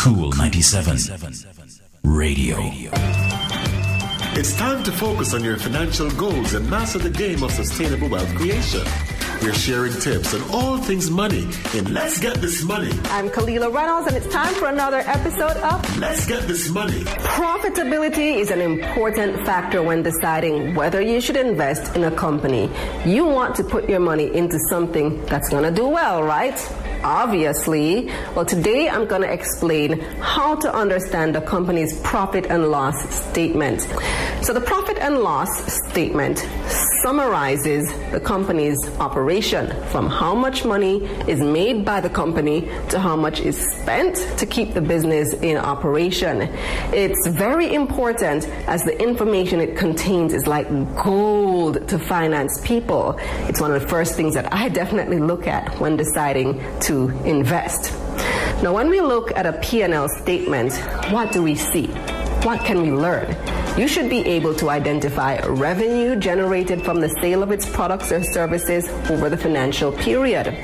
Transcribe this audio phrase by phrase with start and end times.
[0.00, 0.96] Cool 97
[2.04, 2.56] Radio.
[4.32, 8.34] It's time to focus on your financial goals and master the game of sustainable wealth
[8.34, 8.80] creation.
[9.42, 12.90] We're sharing tips on all things money in Let's Get This Money.
[13.10, 17.00] I'm Kalila Reynolds, and it's time for another episode of Let's Get This Money.
[17.36, 22.70] Profitability is an important factor when deciding whether you should invest in a company.
[23.04, 26.58] You want to put your money into something that's going to do well, right?
[27.02, 28.06] Obviously.
[28.34, 33.80] Well, today I'm going to explain how to understand a company's profit and loss statement.
[34.42, 35.48] So, the profit and loss
[35.90, 36.46] statement
[37.02, 43.16] summarizes the company's operation from how much money is made by the company to how
[43.16, 46.42] much is spent to keep the business in operation.
[46.92, 53.16] It's very important as the information it contains is like gold to finance people.
[53.48, 57.92] It's one of the first things that I definitely look at when deciding to invest.
[58.62, 60.74] Now, when we look at a P&L statement,
[61.10, 61.86] what do we see?
[62.42, 63.59] What can we learn?
[63.76, 68.22] You should be able to identify revenue generated from the sale of its products or
[68.22, 70.54] services over the financial period.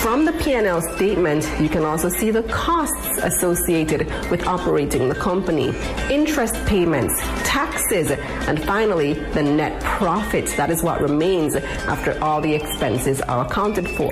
[0.00, 5.74] From the P&L statement, you can also see the costs associated with operating the company,
[6.10, 10.46] interest payments, taxes, and finally, the net profit.
[10.56, 14.10] That is what remains after all the expenses are accounted for.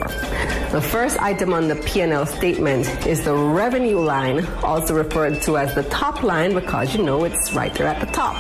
[0.72, 5.74] The first item on the P&L statement is the revenue line, also referred to as
[5.74, 8.37] the top line because you know it's right there at the top.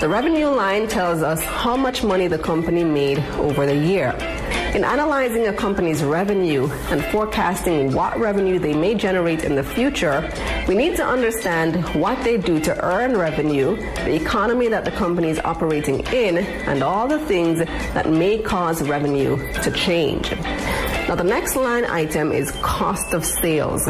[0.00, 4.10] The revenue line tells us how much money the company made over the year.
[4.74, 10.28] In analyzing a company's revenue and forecasting what revenue they may generate in the future,
[10.66, 15.28] we need to understand what they do to earn revenue, the economy that the company
[15.28, 17.60] is operating in, and all the things
[17.94, 20.32] that may cause revenue to change.
[21.06, 23.86] Now, the next line item is cost of sales.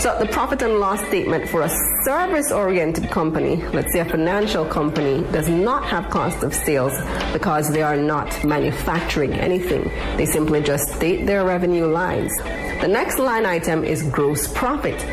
[0.00, 1.70] So, the profit and loss statement for a
[2.04, 6.92] service oriented company, let's say a financial company, does not have cost of sales
[7.32, 9.90] because they are not manufacturing anything.
[10.16, 12.32] They simply just state their revenue lines.
[12.80, 15.04] The next line item is gross profit.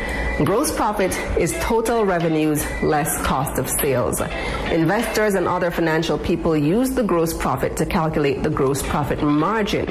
[0.44, 4.20] Gross profit is total revenues less cost of sales.
[4.70, 9.86] Investors and other financial people use the gross profit to calculate the gross profit margin.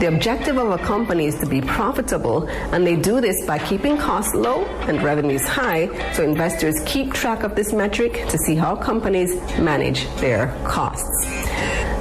[0.00, 3.98] The objective of a company is to be profitable, and they do this by keeping
[3.98, 8.76] costs low and revenues high, so investors keep track of this metric to see how
[8.76, 11.23] companies manage their costs.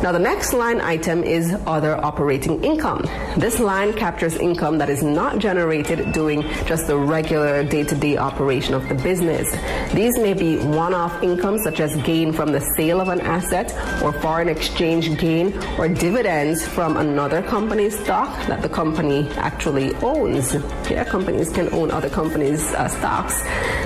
[0.03, 3.03] Now, the next line item is other operating income.
[3.38, 8.18] This line captures income that is not generated doing just the regular day to day
[8.18, 9.50] operation of the business.
[9.94, 13.72] These may be one off income, such as gain from the sale of an asset,
[14.03, 20.53] or foreign exchange gain, or dividends from another company's stock that the company actually owns.
[20.92, 23.42] Yeah, companies can own other companies' uh, stocks.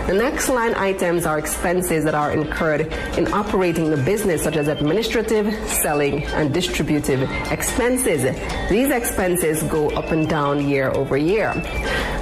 [0.07, 4.67] The next line items are expenses that are incurred in operating the business, such as
[4.67, 8.23] administrative, selling, and distributive expenses.
[8.69, 11.53] These expenses go up and down year over year.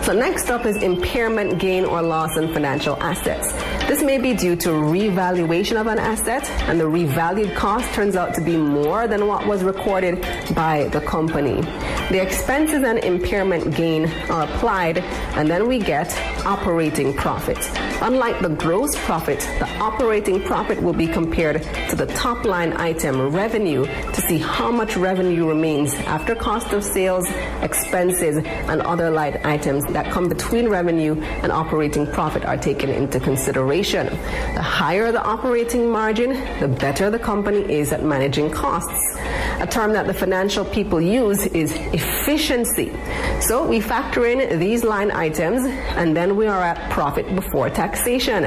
[0.03, 3.51] So next up is impairment gain or loss in financial assets.
[3.87, 8.33] This may be due to revaluation of an asset and the revalued cost turns out
[8.35, 10.21] to be more than what was recorded
[10.53, 11.61] by the company.
[12.11, 17.57] The expenses and impairment gain are applied and then we get operating profit.
[18.01, 23.33] Unlike the gross profit, the operating profit will be compared to the top line item
[23.33, 27.27] revenue to see how much revenue remains after cost of sales,
[27.63, 33.19] expenses, and other line items that come between revenue and operating profit are taken into
[33.19, 34.05] consideration.
[34.53, 39.17] The higher the operating margin, the better the company is at managing costs.
[39.65, 42.93] A term that the financial people use is efficiency.
[43.39, 45.65] So we factor in these line items
[45.97, 48.43] and then we are at profit before taxation.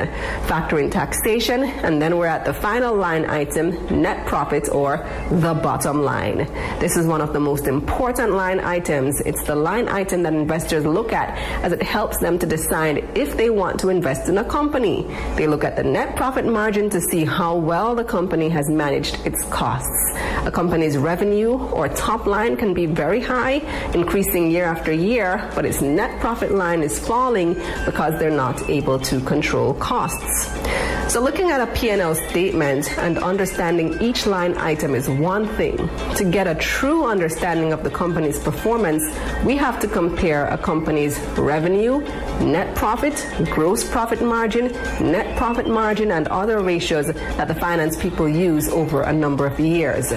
[0.47, 4.99] Factor in taxation and then we're at the final line item, net profit or
[5.29, 6.47] the bottom line.
[6.79, 9.21] This is one of the most important line items.
[9.23, 13.37] It's the line item that investors look at as it helps them to decide if
[13.37, 15.03] they want to invest in a company.
[15.35, 19.27] They look at the net profit margin to see how well the company has managed
[19.27, 20.15] its costs.
[20.45, 23.55] A company's revenue or top line can be very high,
[23.95, 27.55] increasing year after year, but its net profit line is falling
[27.87, 30.98] because they're not able to control costs.
[31.09, 35.89] So looking at a P&L statement and understanding each line item is one thing.
[36.17, 39.03] To get a true understanding of the company's performance,
[39.43, 42.01] we have to compare a company's revenue,
[42.41, 44.67] net profit, gross profit margin,
[45.01, 49.59] net profit margin, and other ratios that the finance people use over a number of
[49.59, 50.13] years.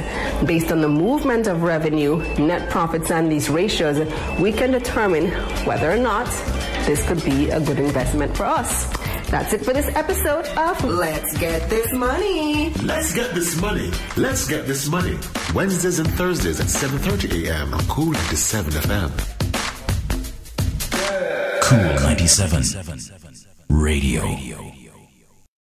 [0.46, 3.98] Based on the movement of revenue, net profits, and these ratios,
[4.42, 5.30] we can determine
[5.66, 6.28] whether or not
[6.86, 8.92] this could be a good investment for us.
[9.32, 12.74] That's it for this episode of Let's Get This Money.
[12.84, 13.90] Let's get this money.
[14.18, 15.18] Let's get this money.
[15.56, 17.74] Wednesdays and Thursdays at 7.30 a.m.
[17.74, 19.12] on Cool 97 FM.
[21.62, 23.24] Cool 97
[23.70, 24.71] Radio.